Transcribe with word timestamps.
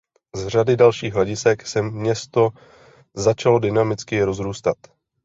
Z 0.35 0.47
řady 0.47 0.77
dalších 0.77 1.13
hledisek 1.13 1.67
se 1.67 1.81
město 1.81 2.49
začalo 3.15 3.59
dynamicky 3.59 4.23
rozrůstat. 4.23 4.77